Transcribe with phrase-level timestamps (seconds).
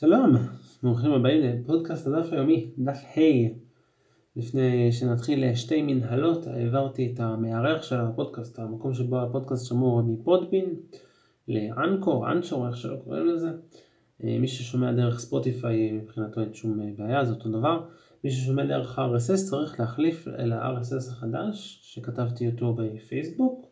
[0.00, 0.36] שלום,
[0.82, 3.20] ברוכים הבאים לפודקאסט הדף היומי, דף ה'.
[4.36, 10.74] לפני שנתחיל שתי מנהלות, העברתי את המארח של הפודקאסט, המקום שבו הפודקאסט שמור מפודבין
[11.48, 13.48] לאנקור, אנשור, איך שלא קוראים לזה.
[14.20, 17.86] מי ששומע דרך ספוטיפיי מבחינתו אין שום בעיה, זה אותו דבר.
[18.24, 23.66] מי ששומע דרך RSS צריך להחליף אל ה-RSS החדש שכתבתי אותו בפייסבוק.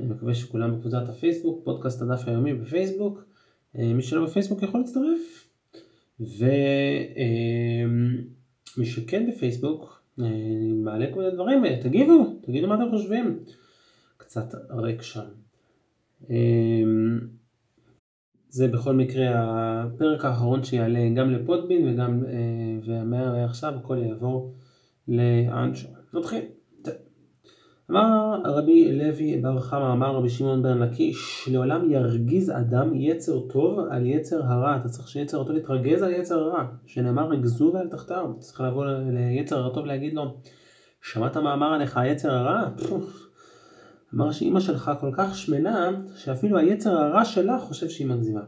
[0.00, 3.24] אני מקווה שכולם בקבוצת הפייסבוק, פודקאסט הדף היומי בפייסבוק.
[3.74, 5.47] מי שלא בפייסבוק יכול להצטרף.
[6.20, 6.36] ומי
[8.84, 13.38] שכן בפייסבוק, אני מעלה כל מיני דברים, תגיבו, תגידו מה אתם חושבים.
[14.16, 15.24] קצת ריק שם.
[18.48, 22.24] זה בכל מקרה הפרק האחרון שיעלה גם לפודבין וגם,
[22.84, 24.54] ומעכשיו הכל יעבור
[25.08, 25.90] לאנשור.
[26.14, 26.42] נתחיל.
[27.90, 31.48] אמר רבי לוי בר חמא אמר רבי שמעון בן לקיש?
[31.52, 34.76] לעולם ירגיז אדם יצר טוב על יצר הרע.
[34.76, 36.64] אתה צריך שיצר הטוב יתרגז על יצר הרע.
[36.86, 38.30] שנאמר רגזו ועל תחתיו.
[38.38, 40.34] צריך לבוא ליצר הטוב להגיד לו
[41.02, 42.68] שמעת מה אמר עליך היצר הרע?
[44.14, 48.42] אמר שאימא שלך כל כך שמנה שאפילו היצר הרע שלה חושב שהיא מגזימה.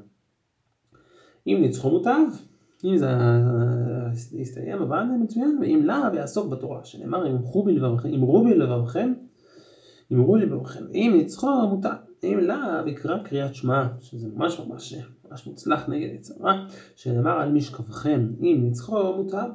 [1.47, 2.27] אם ניצחו מוטב
[2.85, 3.09] אם זה
[4.33, 6.85] יסתיים אבל מצוין ואם לאו יעסוק בתורה.
[6.85, 7.27] שנאמר
[8.15, 9.13] אמרו בלבבכם
[10.13, 11.89] אמרו לבבכם אם ניצחו מוטב
[12.25, 14.95] אם לאו יקרא קריאת שמע שזה ממש ממש
[15.31, 16.67] ממש מוצלח נגד יצר רע
[16.97, 19.47] שנאמר על משכבכם אם ניצחו מוטב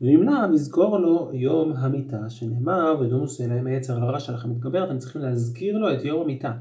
[0.00, 5.22] ואם לאו יזכור לו יום המיתה שנאמר ודומוס אליהם היצר הרע שלכם מתגבר אתם צריכים
[5.22, 6.52] להזכיר לו את יום המיתה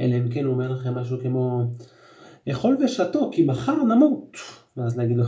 [0.00, 1.64] אלא אם כן הוא אומר לכם משהו כמו
[2.50, 4.36] אכול ושתו כי מחר נמות.
[4.76, 5.24] ואז להגיד לו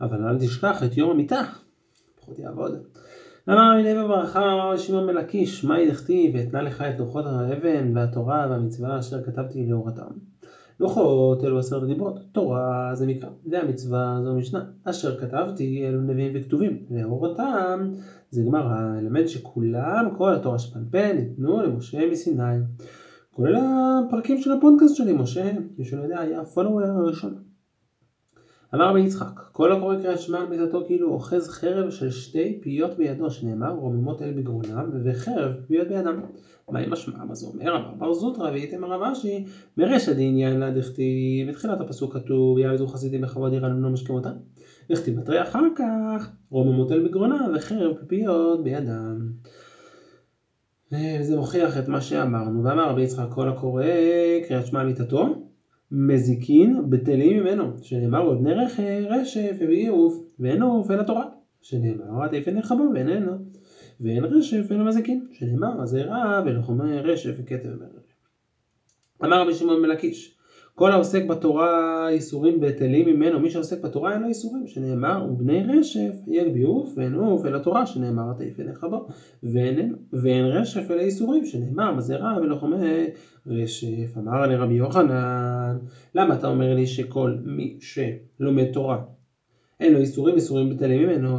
[0.00, 1.40] אבל אל תשכח את יום המיתה
[2.20, 2.72] פחות יעבוד
[3.48, 7.96] אמר רבי לוי ברכה אמר שמעון בן לקיש מה דכתיב ואתנה לך את לוחות האבן
[7.96, 10.06] והתורה והמצווה אשר כתבתי לאורתם
[10.80, 16.78] לוחות אלו עשרת דיברות תורה זה מקרא והמצווה זו משנה אשר כתבתי אלו נביאים וכתובים
[16.90, 17.90] לאורתם
[18.30, 20.58] זה גמרא אלמד שכולם כל התורה
[20.90, 22.56] פה ניתנו למשה מסיני.
[23.30, 27.34] כולל הפרקים של הפודקאסט שלי משה מי שלא יודע היה הפולוור הראשון
[28.74, 32.96] אמר רבי יצחק, כל הקורא קריאת שמע על מיתתו כאילו אוחז חרב של שתי פיות
[32.96, 36.20] בידו, שנאמר רוממות אל בגרונם, וחרב פיות בידם.
[36.68, 37.24] מה עם השמע?
[37.24, 37.76] מה זה אומר?
[37.76, 39.44] אמר בר זוטרא ואיתם הרב אשי,
[39.76, 44.32] מרשת דעניין לה דכתיב, בתחילת הפסוק כתוב, יעבדו חסידים בכבוד יראה לא משכמותם.
[44.90, 49.28] וכתיב בתרי אחר כך, רוממות אל בגרונם, וחרב פיות בידם.
[50.92, 53.84] וזה מוכיח את מה שאמרנו, ואמר רבי יצחק כל הקורא
[54.48, 55.43] קריאת שמע על מיתתו,
[55.94, 58.52] מזיקין בטלים ממנו, שנאמר עוד בני
[59.08, 61.24] רשף וביעוף, ואין עוף אלא תורה,
[61.62, 63.32] שנאמר עטף אין לחבו ואין אינו,
[64.00, 67.68] ואין רשף אלא מזיקין, שנאמר אז רע ולחומי רשף וכתב.
[69.24, 70.38] אמר רבי שמעון בן לקיש,
[70.76, 76.12] כל העוסק בתורה איסורים בטלים ממנו, מי שעוסק בתורה אין לו איסורים, שנאמר ובני רשף
[76.26, 79.06] יגביעוף ואין עוף אלא תורה, שנאמר עטף אין לחבו
[79.42, 83.06] ואין, ואין רשף אלא איסורים, שנאמר מה זה רע ולחומי
[83.46, 84.18] רשף.
[84.18, 85.78] אמר לרבי יוחנן,
[86.14, 89.02] למה אתה אומר לי שכל מי שלומד תורה
[89.80, 91.38] אין לו איסורים, איסורים בטלים ממנו,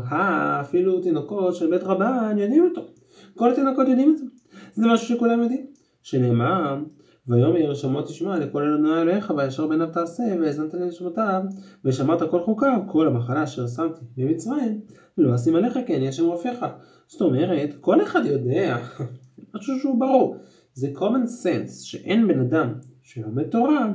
[0.61, 2.87] אפילו תינוקות של בית רבן יודעים אותו,
[3.35, 4.25] כל התינוקות יודעים את זה,
[4.73, 5.65] זה משהו שכולם יודעים,
[6.03, 6.79] שנאמר
[7.27, 11.41] ויאמר שמות תשמע לכל אדוני אלוהיך וישר בעיניו תעשה והאזנת לנשמותיו
[11.85, 14.79] ושמרת כל חוקיו כל המחלה אשר שמתי במצרים.
[15.17, 16.65] לא אשים עליך כן יהיה שם רופאיך.
[17.07, 18.77] זאת אומרת כל אחד יודע
[19.55, 20.37] משהו שהוא ברור
[20.73, 23.91] זה common sense שאין בן אדם שלומד תורה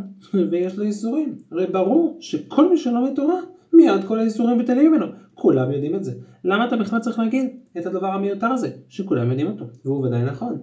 [0.50, 1.38] ויש לו איסורים.
[1.52, 3.40] הרי ברור שכל מי שלומד תורה
[3.72, 5.06] מיד כל האיסורים בטלים ממנו.
[5.34, 6.12] כולם יודעים את זה.
[6.44, 9.64] למה אתה בכלל צריך להגיד את הדבר המיותר הזה שכולם יודעים אותו?
[9.84, 10.60] והוא ודאי נכון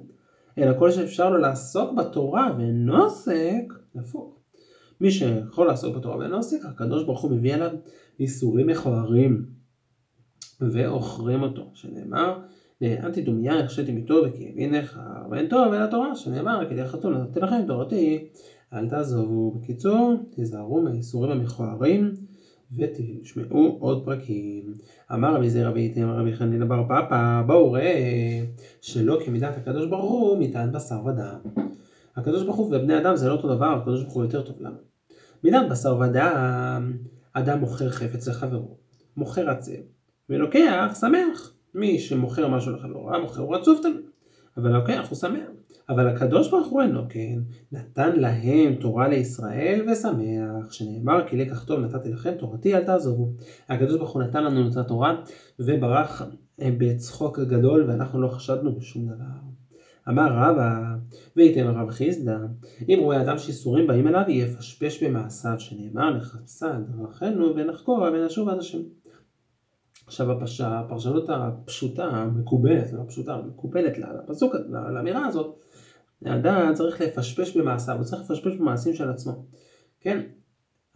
[0.58, 4.40] אלא כל שאפשר לו לעסוק בתורה ואינו עוסק, הפוך.
[5.02, 7.72] מי שיכול לעסוק בתורה ואינו עוסק, הקדוש ברוך הוא מביא עליו
[8.20, 9.46] איסורים מכוערים
[10.62, 12.40] ועוכרים אותו, שנאמר,
[12.84, 15.00] אל תדומיה הרשיתי מטוב וכי הבינך
[15.32, 18.28] ואין טוב אלא תורה, שנאמר, כדי חתום נתתי לכם תורתי,
[18.74, 19.52] אל תעזובו.
[19.52, 22.14] בקיצור, תיזהרו מהאיסורים המכוערים
[22.78, 24.74] ותשמעו עוד פרקים.
[25.14, 28.44] אמר רבי זרע ואיתם רבי חנינא בר פפא בואו ראה
[28.82, 31.68] שלא כמידת הקדוש ברוך הוא מטען בשר ודם.
[32.16, 34.78] הקדוש ברוך הוא ובני אדם זה לא אותו דבר, הקדוש ברוך הוא יותר טוב למה?
[35.44, 36.94] מידת בשר ודם,
[37.34, 38.78] אדם מוכר חפץ לחברו,
[39.18, 39.72] מוכר עצב,
[40.30, 41.54] ולוקח שמח.
[41.76, 44.06] מי שמוכר משהו לחברו, מוכר הוא עצוב תמיד,
[44.58, 45.48] אבל לוקח הוא שמח.
[45.90, 47.40] אבל הקדוש ברוך הוא אינו כן,
[47.72, 53.30] נתן להם תורה לישראל ושמח, שנאמר כי לקח טוב נתתי לכם תורתי אל תעזובו.
[53.70, 55.22] הקדוש ברוך הוא נתן לנו את התורה
[55.60, 56.22] וברח
[56.60, 59.48] בצחוק גדול ואנחנו לא חשדנו בשום דבר.
[60.10, 60.96] אמר רבא,
[61.36, 62.38] וייתן רב חיסדא,
[62.90, 68.82] אם רואה אדם שאיסורים באים אליו, יפשפש במעשיו, שנאמר נחפשה דרכנו ונחקורה ונשוב עד השם.
[70.08, 70.28] עכשיו
[70.62, 74.56] הפרשנות הפשוטה, המקובלת, לא הפשוטה, המקובלת לפסוק,
[74.94, 75.60] לאמירה הזאת,
[76.26, 79.44] האדם צריך לפשפש במעשיו, הוא צריך לפשפש במעשים של עצמו.
[80.02, 80.22] כן?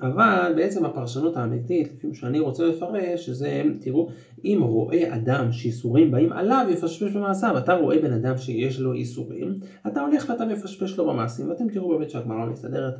[0.01, 4.09] אבל בעצם הפרשנות האמיתית, לפי מה שאני רוצה לפרש, שזה, תראו,
[4.43, 7.57] אם רואה אדם שאיסורים באים עליו, יפשפש במעשיו.
[7.57, 11.89] אתה רואה בן אדם שיש לו איסורים, אתה הולך ואתה מפשפש לו במעשים, ואתם תראו
[11.89, 12.93] באמת שהגמרא מסתדרת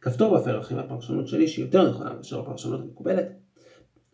[0.00, 3.43] כפתור בפרח עם הפרשנות שלי, שהיא יותר נכונה מאשר הפרשנות המקובלת.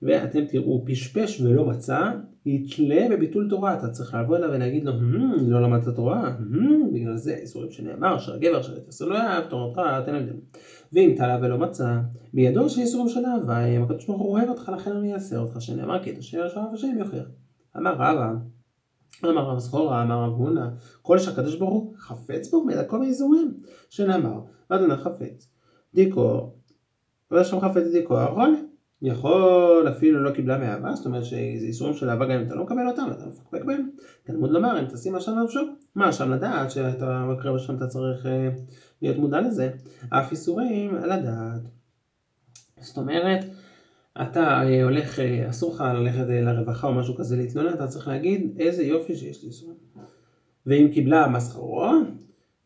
[0.03, 2.11] ואתם תראו, פשפש ולא מצא,
[2.47, 3.79] יתלה בביטול תורה.
[3.79, 8.19] אתה צריך לבוא אליו ולהגיד לו, hmm, לא למדת תורה, hmm, בגלל זה איסורים שנאמר,
[8.19, 10.41] שהגבר של תעשה לא יאהב, תורתך תן להם
[10.93, 11.97] ואם תלה ולא מצא,
[12.35, 16.11] בידו שאיסורים של אהבה, הקדוש ברוך הוא אוהב אותך, לכן אני אעשה אותך, שנאמר כי
[16.11, 17.27] את אשר יש אהב השם יוכיח.
[17.77, 18.33] אמר רבא,
[19.25, 20.67] אמר רב זכורה, אמר רב הונא,
[21.03, 23.55] כל שהקדוש ברוך הוא חפץ בו מלא כל מיני איסורים,
[23.91, 25.51] שנאמר, אדוני חפץ,
[25.95, 26.53] דיקו,
[27.33, 28.70] ושם חפץ דיקו, ארון,
[29.03, 32.65] יכול אפילו לא קיבלה מאהבה, זאת אומרת שזה איסורים של אהבה גם אם אתה לא
[32.65, 33.91] מקבל אותם, אתה מפקפק בהם.
[34.23, 35.61] תלמוד לומר, אם תשים אשם לנפשו,
[35.95, 38.49] מה שם לדעת שאתה מקרב לשם אתה צריך אה,
[39.03, 39.71] להיות מודע לזה.
[40.09, 41.61] אף איסורים לדעת.
[42.81, 43.45] זאת אומרת,
[44.23, 48.57] אתה אה, הולך, אה, אסור לך ללכת לרווחה או משהו כזה להתלונן, אתה צריך להגיד
[48.59, 49.77] איזה יופי שיש לי איסורים.
[50.67, 51.91] ואם קיבלה מסחרו,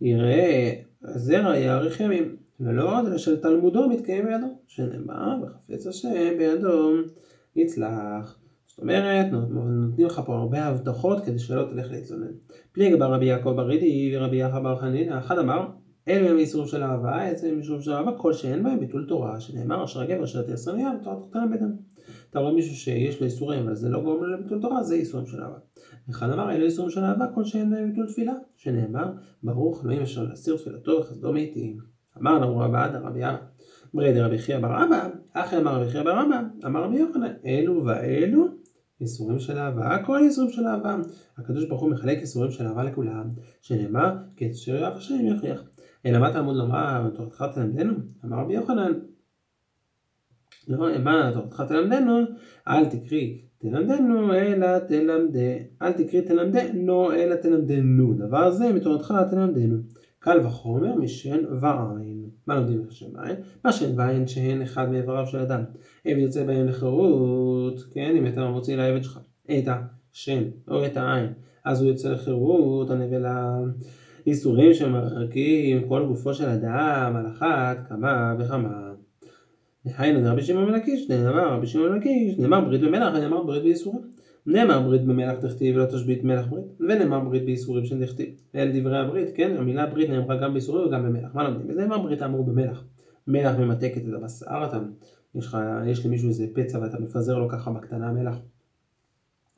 [0.01, 0.73] יראה
[1.03, 2.44] זרע יאריך ימים.
[2.61, 6.93] ולא עוד של תלמודו מתקיים בידו, שנאמר וחפץ השם בידו
[7.57, 8.39] יצלח.
[8.67, 12.33] זאת אומרת, נותנים לך פה הרבה הבטחות כדי שלא תלך להתלונן.
[12.73, 15.67] פליג בר רבי יעקב ברידי ורבי יחא בר חנינא, אחד אמר,
[16.09, 19.41] אלו הם איסורים של אהבה, אצל הם איסורים של אהבה, כל שאין בהם ביטול תורה,
[19.41, 21.73] שנאמר אשר הגבר אשר תעשרה מיד, תורה תחתן בדם.
[22.31, 25.27] אתה רואה מישהו שיש לו איסורים, אבל זה לא גורם לו לביטול תורה, זה איסורים
[25.27, 25.59] של אהבה.
[26.11, 29.13] אחד אמר, אלו איסורים של אהבה, כל שאין בהם ביטול תפילה, שנאמר,
[29.43, 31.94] ברוך אלוהים אשר להסיר תפילתו וחסדו מתים.
[32.21, 33.37] אמר לנו עדה רבי אבא,
[33.95, 37.85] ברי רבי חייא בר אבא, אחי אמר רבי חייא בר אבא, אמר רבי יוחנן, אלו
[37.85, 38.47] ואלו
[39.01, 40.97] איסורים של אהבה, כל איסורים של אהבה.
[41.39, 43.31] הקדוש ברוך הוא מחלק איסורים של אהבה לכולם,
[43.63, 45.63] שנאמר, כי את אשר יאהב השם יוכיח.
[46.07, 47.95] אלא מה תעמוד לומר, תורתך תלמדנו?
[48.25, 48.93] אמר רבי יוחנן,
[50.69, 52.19] לא, מה תורתך תלמדנו?
[52.69, 55.41] אל תקרי תלמדנו אלא תלמדה,
[55.83, 59.77] אל תקרי תלמדנו אלא תלמדנו, דבר זה מתורתך תלמדנו.
[60.25, 62.29] קל וחומר משן ועין.
[62.47, 63.37] מה לומדים משן ועין?
[63.65, 65.61] מה שן ועין שהן אחד מאיבריו של אדם.
[66.05, 69.19] עבד יוצא בהם לחירות, כן, אם אתה מוציא לעבד שלך
[69.51, 71.33] את השן או את העין,
[71.65, 73.27] אז הוא יוצא לחירות, הנבל
[74.27, 78.94] האיסורים שמרחיקים כל גופו של אדם על אחת כמה וכמה.
[79.87, 83.63] דהיינו רבי שמעון בן לקיש, נאמר רבי שמעון בן לקיש, נאמר ברית במלח ונאמר ברית
[83.63, 84.01] בייסורים.
[84.47, 88.29] נאמר ברית במלח תכתיב ולא תשבית מלח ברית, ונאמר ברית בייסורים של דכתיב.
[88.55, 89.57] אלה דברי הברית, כן?
[89.57, 91.35] המילה ברית נאמרה גם בייסורים וגם במלח.
[91.35, 91.67] מה לומדים?
[91.71, 92.85] ונאמר ברית אמרו במלח.
[93.27, 94.79] מלח ממתקת את הבשר, אתה,
[95.35, 98.37] יש, לך, יש למישהו איזה פצע ואתה מפזר לו ככה בקטנה מלח.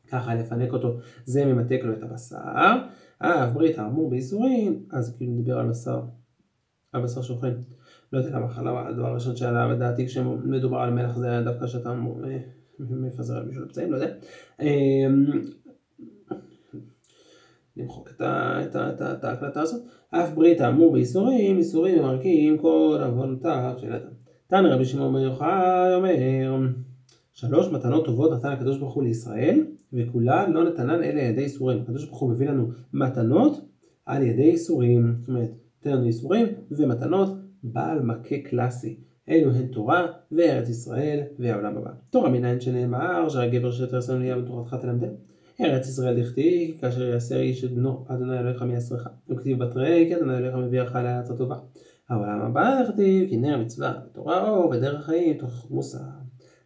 [0.08, 2.36] ככה לפנק אותו, זה ממתק לו את הבשר.
[3.22, 6.00] אה, ברית האמור בייסורים, אז כאילו דיבר על בשר,
[6.92, 7.46] על בשר שאוכל.
[8.12, 11.90] לא יודע למה חלב, הדבר הראשון שעלה בדעתי כשמדובר על מלח זה היה דווקא שאתה
[11.90, 12.38] אה,
[12.80, 14.14] מפזר על מישהו לפצעים, לא יודע.
[14.60, 15.26] אמ,
[17.76, 19.82] למחוק את ההקלטה הזאת.
[20.10, 24.10] אף ברית האמור באיסורים, איסורים ומרקיעים כל עוונותיו של אדם.
[24.46, 26.14] תנא רבי שמעון בן יוחאי אומר
[27.32, 31.80] שלוש מתנות טובות נתן הקדוש ברוך הוא לישראל וכולן לא נתנן על ידי איסורים.
[31.82, 33.60] הקדוש ברוך הוא מביא לנו מתנות
[34.06, 35.14] על ידי איסורים.
[35.20, 37.28] זאת אומרת, תן לנו איסורים ומתנות
[37.72, 38.96] בעל מכה קלאסי.
[39.28, 41.90] אלו הן תורה וארץ ישראל והעולם הבא.
[42.10, 45.12] תורה מניין שנאמר שהגבר שיותר שונא יהיה בתורתך תלמדם.
[45.60, 49.08] ארץ ישראל דכתיב כאשר יעשר איש את בנו אדוני אלוהיך מייסרך.
[49.28, 51.56] וכתיב בתרי כי אדוני אלוהיך מביאך לארץ הטובה.
[52.08, 55.98] העולם הבא דכתיב כי נר מצווה ותורה אור ודרך חיים תוך מוסר.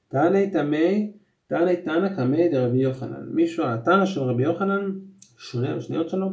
[0.08, 1.12] תנא תמי
[1.46, 3.28] תנא תנא קמי דרבי יוחנן.
[3.30, 4.90] מישהו התנא של רבי יוחנן
[5.38, 6.30] שונה בשניות שלו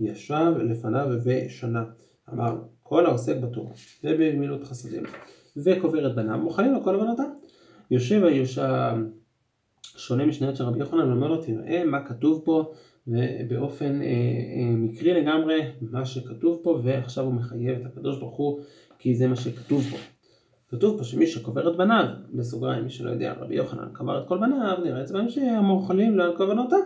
[0.00, 1.84] ישב לפניו ושנה.
[2.32, 2.58] אמר
[2.90, 3.72] כל העוסק בתורה
[4.04, 5.02] ובגמילות חסדים.
[5.64, 7.26] וקובר את בניו, מוכנים לו כל עוונותיו.
[7.90, 8.58] יושב האיש
[9.94, 12.72] השונה משניות של רבי יוחנן ואומר לו תראה מה כתוב פה
[13.06, 18.60] ובאופן אה, אה, מקרי לגמרי מה שכתוב פה ועכשיו הוא מחייב את הקדוש ברוך הוא
[18.98, 19.96] כי זה מה שכתוב פה.
[20.68, 22.04] כתוב פה שמי שקובר את בניו,
[22.34, 26.16] בסוגריים מי שלא יודע רבי יוחנן קבר את כל בניו, נראה את זה בהמשך, מוכנים
[26.16, 26.78] לו על כוונותיו.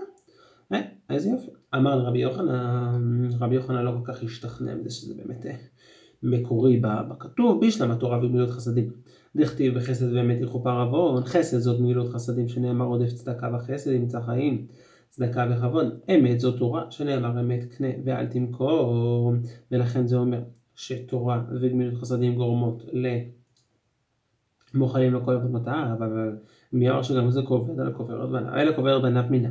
[0.73, 0.81] אה,
[1.11, 1.51] איזה יופי.
[1.75, 5.55] אמר לרבי יוחנן, רבי יוחנן לא כל כך השתכנע מזה שזה באמת אה,
[6.25, 8.91] מקורי בכתוב, בשלם התורה וגמילות חסדים.
[9.37, 14.21] דכתיב בחסד ואמת ילכו פר עוון, חסד זאת גמילות חסדים שנאמר עודף צדקה וחסד ימצא
[14.21, 14.67] חיים.
[15.15, 16.01] צדקה וכבוד.
[16.15, 19.33] אמת זו תורה, שנאמר אמת קנה ואל תמכור,
[19.71, 20.43] ולכן זה אומר
[20.75, 22.83] שתורה וגמילות חסדים גורמות
[24.75, 26.37] למוכלים לא כל קודמותיו, אבל
[26.73, 29.51] מי אמר שגם זה כובד על הכופר בניו, אלא כופר בניו מינן.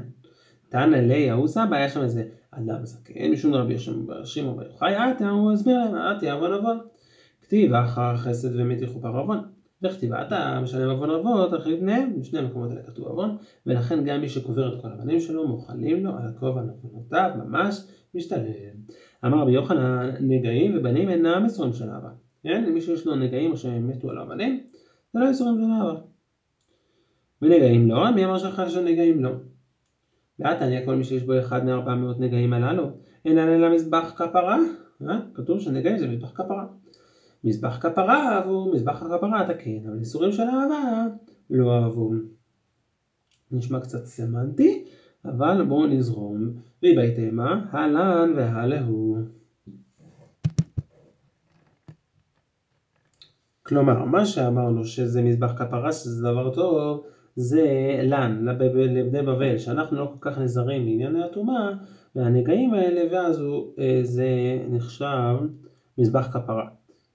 [0.70, 2.24] תנא לי ההוא סבא, היה שם איזה
[2.57, 6.77] אדם זקן, משום רבי יושב בראשים או ביוחאי, עתה הוא הסביר להם, עתי עוון עוון.
[7.41, 9.39] כתיב אחר חסד ומת יכופר עוון.
[9.83, 14.29] וכתיב עתה משלם עוון אבות אחרי בניהם, בשני המקומות האלה כתוב עוון, ולכן גם מי
[14.29, 17.83] שקובר את כל הבנים שלו, מוכלים לו על הכובע נבונותיו, ממש
[18.15, 18.74] משתלם.
[19.25, 22.10] אמר רבי יוחנן, נגעים ובנים אינם מסורים של אהבה.
[22.43, 22.74] כן?
[22.74, 24.63] מי שיש לו נגעים או שמתו על הבנים,
[25.13, 26.00] זה לא איסורים של אהבה.
[27.41, 29.31] ונגעים לא, מי אמר שאחד של נגעים לא?
[30.40, 32.90] ועתניא כל מי שיש בו אחד מארבע מאות נגעים הללו,
[33.25, 34.58] אינן אלא מזבח כפרה,
[35.08, 35.20] אה?
[35.34, 36.66] כתוב שנגעים זה מזבח כפרה.
[37.44, 41.06] מזבח כפרה אהבו, מזבח הכפרה תקין, אבל איסורים של אהבה
[41.50, 42.12] לא אהבו.
[43.52, 44.86] נשמע קצת סמנטי,
[45.25, 46.54] אבל בואו נזרום.
[46.84, 49.18] ויבית אימה, הלן והלהו.
[53.63, 57.04] כלומר, מה שאמרנו שזה מזבח כפרה, שזה דבר טוב,
[57.36, 61.72] זה לן, לבני בבל, שאנחנו לא כל כך נזרים לענייני הטומאה
[62.16, 64.28] והנגעים האלה, ואז הוא, אה, זה
[64.70, 65.36] נחשב
[65.98, 66.68] מזבח כפרה.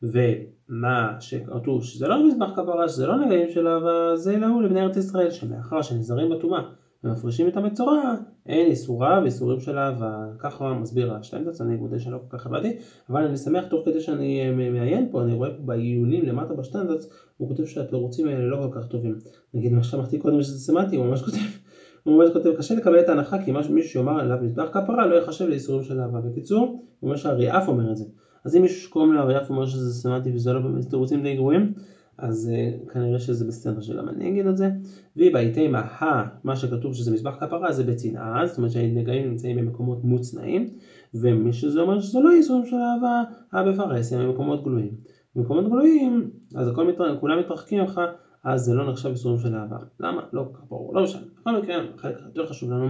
[0.02, 4.96] ומה שכתוב שזה לא מזבח כפרה, שזה לא נגעים של אהבה, זה להוא לבני ארץ
[4.96, 6.62] ישראל, שמאחר שנזרים בטומאה
[7.04, 8.14] ומפרישים את המצורע,
[8.46, 10.26] אין איסורה ואיסורים של אהבה.
[10.38, 12.76] ככה מסביר השטיינזרץ, אני מודה שאני לא כל כך הבנתי,
[13.10, 17.08] אבל אני שמח תוך כדי שאני אה, מעיין פה, אני רואה פה בעיונים למטה בשטיינזרץ,
[17.36, 19.18] הוא כותב שהתירוצים האלה לא כל כך טובים.
[19.54, 21.36] נגיד מה שאמרתי קודם שזה סמנטי, הוא ממש כותב,
[22.04, 25.46] הוא ממש כותב, קשה לקבל את ההנחה כי מישהו שיאמר עליו מזבח כפרה לא יחשב
[25.46, 26.20] לאיסורים של אהבה.
[26.20, 26.60] בקיצור,
[27.00, 28.04] הוא אומר שהריאף אומר את זה.
[28.44, 31.72] אז אם מישהו שקוראים לו אריאף אומר שזה סמנטי וזה לא באמת תירוצים די גרועים,
[32.18, 34.70] אז uh, כנראה שזה בסדר שלמה אני אגיד את זה.
[35.16, 40.70] ויבייתימה ה, מה שכתוב שזה מזבח כפרה זה בצנעה, זאת אומרת שהנגעים נמצאים במקומות מוצנעים,
[41.14, 43.22] ומי שזה אומר שזה לא איסורים של אהבה,
[43.52, 44.94] הבפרסיה במקומות גלויים.
[45.36, 47.18] במקומות גלויים, אז הכל מתר...
[47.20, 48.00] כולם מתרחקים ממך,
[48.44, 49.76] אז זה לא נחשב איסורים של אהבה.
[50.00, 50.22] למה?
[50.32, 51.22] לא כל ברור, לא משנה.
[51.40, 52.88] בכל מקרה, חלק יותר חשוב לנו,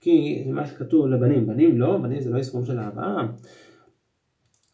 [0.00, 3.26] כי מה שכתוב לבנים, בנים לא, בנים זה לא איסורים של אהבה.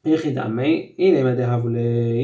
[0.05, 0.95] איך ידע מי?
[0.99, 1.69] הנה אם דהבו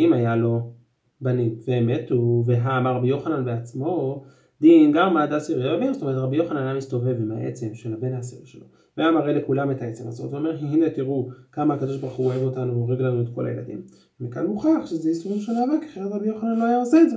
[0.00, 0.75] אם היה לו
[1.20, 4.25] בנים והם מתו, והאמר רבי יוחנן בעצמו,
[4.61, 8.46] דין גרמא דסירי רבי, זאת אומרת רבי יוחנן היה מסתובב עם העצם של הבן העשירי
[8.46, 12.42] שלו, והיה מראה לכולם את העצם הזאת, ואומר הנה תראו כמה הקדוש ברוך הוא אוהב
[12.42, 13.82] אותנו, הורג לנו את כל הילדים.
[14.20, 17.16] מכאן מוכח שזה איסורים של אהבה, כי אחרת רבי יוחנן לא היה עושה את זה.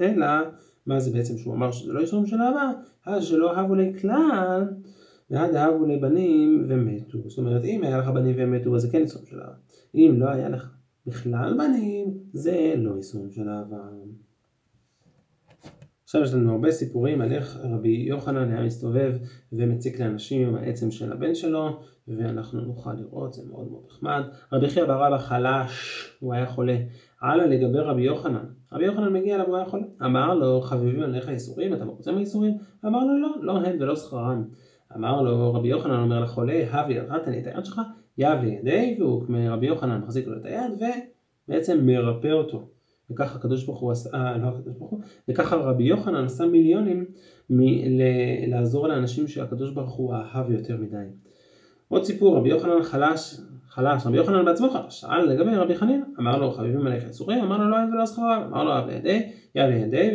[0.00, 0.26] אלא,
[0.86, 2.72] מה זה בעצם שהוא אמר שזה לא איסורים של אהבה?
[3.06, 4.64] אז שלא אהבו לי כלל,
[5.30, 7.18] ועד אהבו לי בנים ומתו.
[7.28, 9.54] זאת אומרת, אם היה לך בנים ומתו, אז זה כן איסורים של אהבה.
[9.94, 10.77] אם לא היה לך
[11.08, 13.76] בכלל בנים, זה לא איסורים של אהבה.
[16.04, 19.14] עכשיו יש לנו הרבה סיפורים על איך רבי יוחנן היה מסתובב
[19.52, 24.22] ומציק לאנשים עם העצם של הבן שלו, ואנחנו נוכל לראות, זה מאוד מאוד נחמד.
[24.52, 25.72] רבי חייא בר אבא חלש,
[26.20, 26.76] הוא היה חולה.
[27.22, 28.44] הלאה לגבי רבי יוחנן.
[28.72, 29.86] רבי יוחנן מגיע אליו, הוא היה חולה.
[30.04, 32.54] אמר לו, חביבים עליך איסורים, אתה מרוצה מהאיסורים?
[32.86, 34.44] אמר לו, לא, לא הם ולא שכרם.
[34.96, 37.80] אמר לו, רבי יוחנן אומר לחולה, הביא תן לי את היד שלך,
[38.18, 40.72] יב לידי, והוא רבי יוחנן מחזיק לו את היד,
[41.48, 42.62] ובעצם מרפא אותו.
[43.10, 47.04] וככה הקדוש ברוך הוא עשה, אה, לא הקדוש ברוך הוא, וככה רבי יוחנן עשה מיליונים
[47.50, 47.98] מ-
[48.50, 50.96] לעזור לאנשים שהקדוש ברוך הוא אהב יותר מדי.
[51.88, 56.38] עוד סיפור, רבי יוחנן חלש, חלש, רבי יוחנן בעצמו חלש, שאל לגבי רבי חנין, אמר
[56.38, 59.66] לו חביבים עליך איסורים, אמר לו לא אין ולא שכרה, אמר לו אב לידי, יב
[59.70, 60.10] לידי,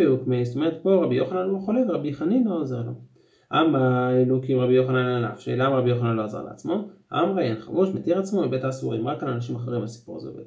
[0.46, 3.13] זאת אומרת פה רבי יוחנן הוא חולה ורבי חנין לא עוזר לו.
[3.54, 8.20] אמה אלוקים רבי יוחנן עליו, שאלה רבי יוחנן לא עזר לעצמו, אמרה אין חבוש מתיר
[8.20, 10.44] עצמו מבית האסורים, רק על אנשים אחרים הסיפור הזה עובד.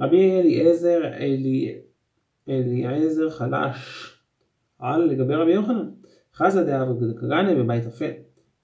[0.00, 1.74] רבי אליעזר אלי,
[2.48, 4.12] אליעזר חלש
[4.78, 5.88] על לגבי רבי יוחנן,
[6.34, 8.10] חזה דאב גגנה בבית אפל.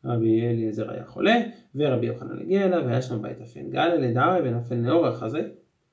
[0.04, 1.40] רבי אליעזר היה חולה,
[1.74, 3.60] ורבי יוחנן הגיע אליו, והיה שם בית אפל.
[3.70, 5.48] גלה לדארי בן אפל נאור חזה,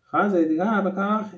[0.10, 1.38] חזה דגה בקרחי.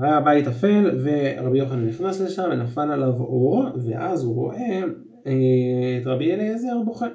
[0.00, 4.82] היה בית אפל, ורבי יוחנן נכנס לשם, ונפל עליו אור, ואז הוא רואה
[5.26, 7.06] אה, את רבי אליעזר בוכה.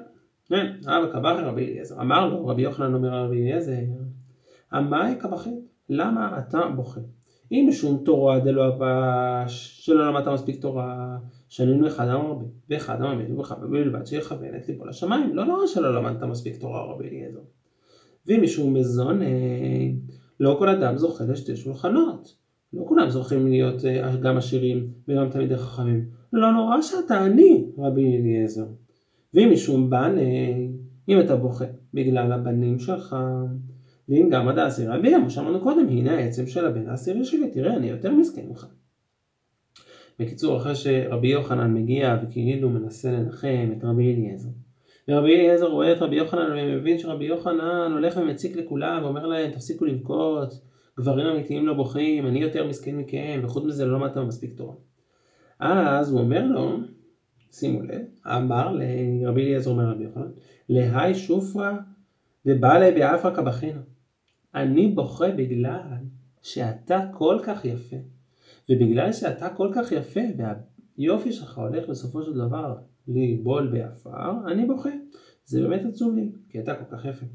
[0.48, 2.00] כן, אבא קבחי רבי אליעזר.
[2.00, 3.72] אמר לו, רבי יוחנן אומר רבי אליעזר,
[4.72, 5.54] עמאי קבחי,
[5.88, 7.00] למה אתה בוכה?
[7.52, 11.18] אם משום תורה דלא אבש, שלא למדת מספיק תורה,
[11.48, 15.36] שנינו אחד אמר רבי, ואחד אמר מישהו וחבר בלבד שיכוון את ליבו לשמיים.
[15.36, 17.40] לא נורא שלא למדת מספיק תורה רבי אליעזר.
[18.26, 19.20] ואם משום מזון,
[20.40, 22.39] לא כל אדם זוכה לשתי שולחנות.
[22.72, 23.82] לא כולם זוכים להיות
[24.22, 26.04] גם עשירים וגם תלמידי חכמים.
[26.32, 28.66] לא נורא שאתה עני, רבי אליעזר.
[29.34, 30.14] ואם משום בן,
[31.08, 33.16] אם אתה בוכה בגלל הבנים שלך,
[34.08, 37.76] ואם גם עד העשירי אביה, כמו שאמרנו קודם, הנה העצם של הבן העשירי שלי, תראה,
[37.76, 38.66] אני יותר מסכן ממך.
[40.18, 44.48] בקיצור, אחרי שרבי יוחנן מגיע וכאילו מנסה לנחם את רבי אליעזר.
[45.08, 49.84] ורבי אליעזר רואה את רבי יוחנן ומבין שרבי יוחנן הולך ומציק לכולם ואומר להם תפסיקו
[49.84, 50.60] לבכות,
[51.00, 54.74] גברים אמיתיים לא בוכים, אני יותר מסכן מכם, וחוץ מזה לא למדתם מספיק תורה.
[55.58, 56.76] אז הוא אומר לו,
[57.52, 60.30] שימו לב, אמר לרבי אליעזר אומר רבי יוחנן,
[60.68, 61.72] להי שופרא
[62.46, 63.80] דבעלי באפרא קבחינו.
[64.54, 65.80] אני בוכה בגלל
[66.42, 67.96] שאתה כל כך יפה,
[68.70, 72.76] ובגלל שאתה כל כך יפה והיופי שלך הולך בסופו של דבר
[73.08, 74.90] ליבול בעפר, אני בוכה.
[75.44, 77.26] זה באמת עצוב לי, כי אתה כל כך יפה.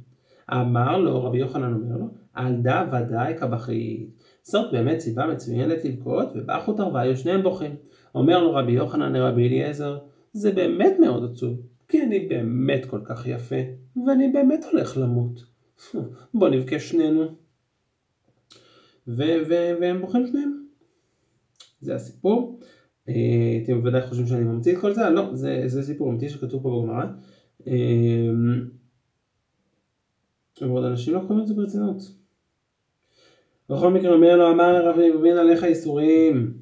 [0.52, 4.10] אמר לו, רבי יוחנן אומר לו, על דא ודאי כבכית.
[4.44, 7.76] זאת באמת סיבה מצוינת לבכות, ובחו תרוויו שניהם בוכים.
[8.16, 9.98] אומר לו רבי יוחנן לרבי אליעזר,
[10.34, 13.56] זה באמת מאוד עצוב, כי אני באמת כל כך יפה,
[14.08, 15.44] ואני באמת הולך למות.
[16.34, 17.26] בוא נבכה שנינו.
[19.08, 20.66] והם בוכים שניהם.
[21.82, 22.60] זה הסיפור.
[23.10, 26.64] אה, אתם בוודאי חושבים שאני ממציא את כל זה, לא, זה, זה סיפור אמיתי שכתוב
[26.64, 27.06] פה בגמרא.
[30.62, 31.98] ועוד אנשים לא קוראים את זה ברצינות.
[33.70, 36.54] בכל מקרה אומר לו, אמר לרבי מבין עליך איסורים.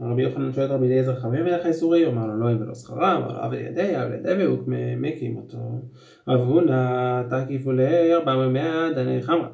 [0.00, 2.08] רבי יוחנן שואל את רבי אליעזר חביב עליך איסורים?
[2.08, 4.58] אמר לו לא אם ולא שכרה, אמר לו אבל ידי, אבל ידי והוא
[4.96, 5.58] מקים אותו.
[6.28, 9.48] רב הונא תקיפו לארבע ומאה דני חמרה.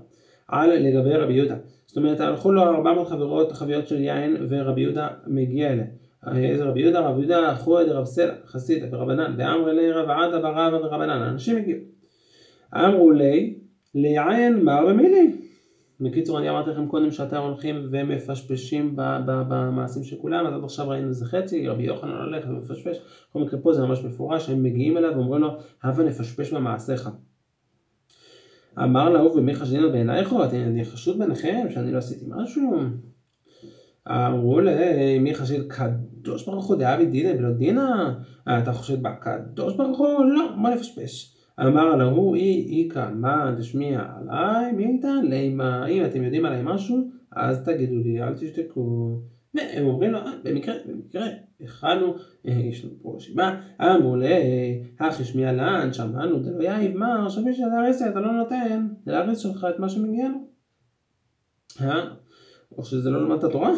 [0.48, 1.56] על לגבי רבי יהודה.
[1.86, 5.88] זאת אומרת הלכו לו 400 חברות חביות של יין ורבי יהודה מגיע אליהם.
[6.36, 7.00] איזה רבי יהודה?
[7.00, 11.22] רבי יהודה את רב סלע חסידה ורבנן ואמרי לי עדה ברבא ורבנן.
[11.22, 11.99] האנשים הגיעו.
[12.74, 13.54] אמרו לי,
[13.94, 15.36] ליין מר ומילי.
[16.00, 18.92] בקיצור אני אמרתי לכם קודם שאתם הולכים ומפשפשים
[19.26, 22.96] במעשים של כולם אז עד עכשיו ראינו איזה חצי רבי יוחנן הולך ומפשפש.
[23.30, 25.48] בכל מקרה פה זה ממש מפורש הם מגיעים אליו ואומרים לו
[25.82, 27.10] הבה נפשפש במעשיך.
[28.78, 30.32] אמר להוא ומי חשדינו בעינייך?
[30.52, 32.72] אני חשוד ביניכם שאני לא עשיתי משהו.
[34.08, 38.14] אמרו לי מי חשד קדוש ברוך הוא דאבי דינה ולא דינה
[38.48, 40.24] אתה חושד בקדוש ברוך הוא?
[40.24, 44.04] לא בוא נפשפש אמר להוא אי איכא מה תשמיע
[44.76, 45.20] מי איתן?
[45.24, 49.18] לימה אם אתם יודעים עליי משהו אז תגידו לי אל תשתקו.
[49.54, 51.26] והם אומרים לו אה, במקרה במקרה
[51.60, 52.14] הכנו
[52.48, 54.36] אה, יש לנו פה רשימה אמרו לה
[55.00, 59.66] הכי שמיה לאן שמענו דלא יאיב מר שווה של הארץ אתה לא נותן לארץ שלך
[59.74, 60.38] את מה שמגיע לו.
[61.80, 62.04] אה?
[62.78, 63.70] או שזה לא למדת תורה?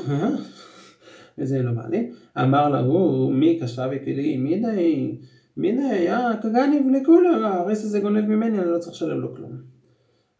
[1.38, 2.12] וזה לא מעניין.
[2.38, 5.16] אמר להוא מי קשה וכלי מי די
[5.56, 9.52] מיני, אה, כגניב לכולם, הרס הזה גונב ממני, אני לא צריך לשלם לו כלום.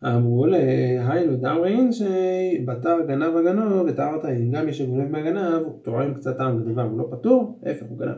[0.05, 3.91] אמרו להיינו דמרין שבתר גנב הגנוב
[4.23, 7.99] טעים, גם מי שגונב מהגנב, הוא תורם קצת טעם לדבר, הוא לא פטור, ההפך הוא
[7.99, 8.17] גנב.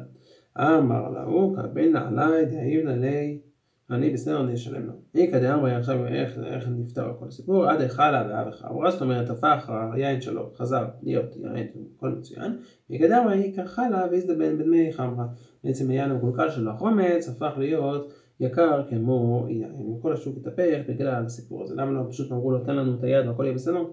[0.59, 3.41] אמר להוא קבל נעלי דהיב נעלי
[3.91, 4.93] אני בסדר, אני אשלם לו.
[5.15, 9.73] איכא דאמרי עכשיו איך, איך נפתר כל הסיפור, עד החלה ואב החברה, זאת אומרת הפך
[9.93, 11.67] היין שלו חזר להיות יין,
[11.97, 12.57] הכל מצוין,
[12.91, 15.27] איכא דאמרי איכא חלה ואיזדבן בדמי חמרה.
[15.65, 21.63] בעצם היין המקולקל שלו החומץ הפך להיות יקר כמו יין, וכל השוק התהפך בגלל הסיפור
[21.63, 21.75] הזה.
[21.75, 23.85] למה לא פשוט אמרו לו תן לנו את היד והכל יהיה בסדר?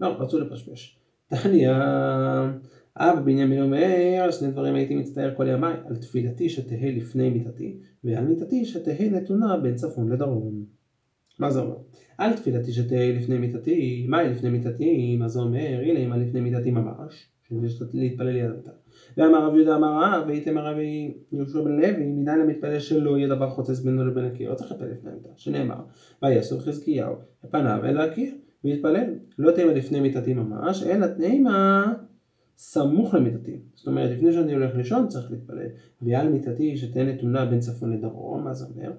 [0.00, 0.98] לא, רצו לפשפש.
[1.42, 1.72] תניא
[3.00, 7.78] אבא בנימין אומר, על שני דברים הייתי מצטער כל ימיי, על תפילתי שתהא לפני מיתתי,
[8.04, 10.64] ועל מיתתי שתהא נתונה בין צפון לדרום.
[11.38, 11.76] מה זה אומר?
[12.18, 15.16] על תפילתי שתהא לפני מיתתי, מהי לפני מיתתי?
[15.16, 15.80] מה זה אומר?
[15.82, 18.70] הנה מה לפני מיתתי ממש, שיש להתפלל ליד המיטה.
[19.16, 23.50] ואמר רב יהודה אמר רב, והייתם הרבי יהושע בן לוי, מניין למתפלל שלא יהיה דבר
[23.50, 25.80] חוצץ בינו לבין הקיר, לא צריך להתפלל לפני המיטה, שנאמר,
[26.22, 27.14] ויעשו חזקיהו,
[27.50, 28.34] פניו אל הקיר,
[28.64, 31.84] והתפלל, לא תימא לפני מיתתי ממש, אלא תימא
[32.58, 33.60] סמוך למיטתי.
[33.74, 35.66] זאת אומרת, לפני שאני הולך לישון צריך להתפלל.
[36.02, 38.92] ויעל מיטתי שתהיה נתונה בין צפון לדרום, מה זה אומר?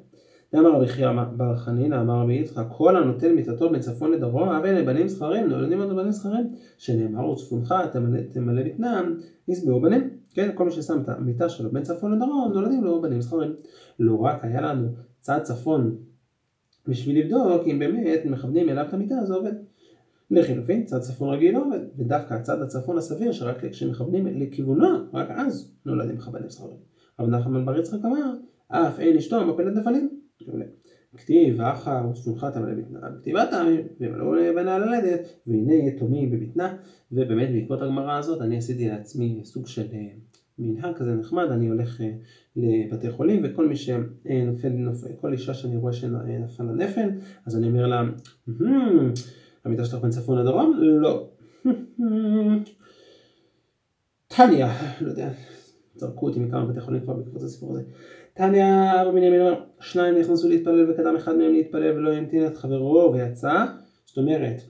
[0.56, 4.72] אמר רבי חייא בר חנינא, אמר רבי יצחק, כל הנוטל מיטתו בין צפון לדרום, אבי
[4.72, 9.17] לבנים זכרים, נולדים עוד בנים זכרים, שנאמר וצפונך תמלא, תמלא בטנם,
[9.48, 10.10] ישבעו בנים.
[10.34, 13.54] כן, כל מי ששם את המיטה שלו בין צפון לדרום, נולדים לו בנים זכרים.
[14.00, 14.88] לא רק היה לנו
[15.19, 15.95] צד צפון
[16.88, 19.54] בשביל לבדוק אם באמת מכוונים אליו את המיטה, זה עובד.
[20.31, 25.73] לחילופין, צד צפון רגיל לא עובד, ודווקא הצד הצפון הסביר, שרק כשמכוונים לכיוונו, רק אז
[25.85, 26.77] נולדים לך בנים זכרים.
[27.19, 28.33] רב נחמן בר יצחק אמר,
[28.67, 30.09] אף אין אשתו מפלת נפלים.
[31.17, 36.75] כתיב אחר ושולך תמלא בטנה בכתיבת העמים וימלאו לבנה ללדת והנה יתומים בבטנה
[37.11, 40.07] ובאמת בעקבות הגמרא הזאת אני עשיתי לעצמי סוג של אה,
[40.59, 42.11] מנהג כזה נחמד אני הולך אה,
[42.55, 47.09] לבתי חולים וכל מי שנופל נופל כל אישה שאני רואה שנפל לנפל
[47.45, 48.03] אז אני אומר לה
[49.69, 50.79] המיטה שלך בין צפון לדרום?
[50.82, 51.27] לא.
[54.27, 55.29] טניה, לא יודע,
[55.95, 57.84] זרקו אותי מכמה בתי חולים כבר בעקבות הסיפור הזה.
[58.34, 63.65] טניה, בנימין אומר, שניים נכנסו להתפלל וקדם אחד מהם להתפלל ולא המתין את חברו ויצא.
[64.05, 64.62] זאת אומרת,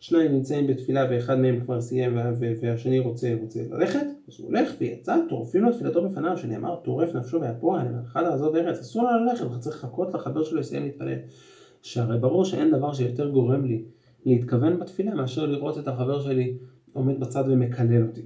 [0.00, 2.18] שניים נמצאים בתפילה ואחד מהם כבר סיים
[2.62, 7.38] והשני רוצה, רוצה ללכת, אז הוא הולך ויצא, טורפים לו תפילתו בפניו, שנאמר טורף נפשו
[7.62, 11.18] אומר, אחד לעזוב ארץ, אסור לו ללכת, הוא צריך לחכות לחבר שלו לסיים להתפלל.
[11.82, 13.84] שהרי ברור שאין דבר שיותר גורם לי
[14.26, 16.58] להתכוון בתפילה מאשר לראות את החבר שלי
[16.92, 18.22] עומד בצד ומקלל אותי.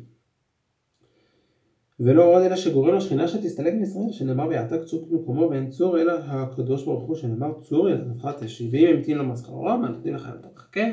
[2.01, 6.85] ולא עוד אלא שגורם לשכינה שתסתלק מישראל, שנאמר ויעתק צוק במקומו ואין צור אלא הקדוש
[6.85, 10.87] ברוך הוא שנאמר צור ילדך תשיב ואם המתין לו מסחרו מה נותנים לך יותר תחכה.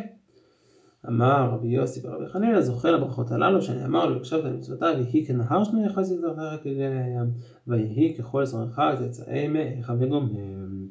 [1.08, 5.86] אמר רבי יוסי ברבי חנינא זוכה לברכות הללו שנאמר לו הקשבת למצוותיו ויהי כנהר שני
[5.86, 7.32] יחסית זרעך כגן הים
[7.68, 10.88] ויהי ככל זרעך תצאי מאיך וגומם.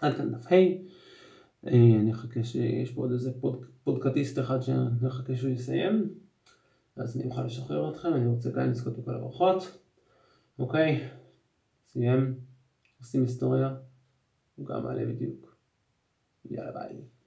[0.00, 0.56] עד כאן דף ה'
[1.66, 3.30] אני אחכה שיש פה עוד איזה
[3.84, 6.14] פודקאטיסט אחד שאני אחכה שהוא יסיים
[6.98, 9.78] אז אני אוכל לשחרר אתכם, אני רוצה גם לזכות בכל הברכות.
[10.58, 11.08] אוקיי,
[11.88, 12.40] סיים,
[13.00, 13.74] עושים היסטוריה,
[14.56, 15.56] הוא גם מעלה בדיוק.
[16.50, 17.17] יאללה ביי.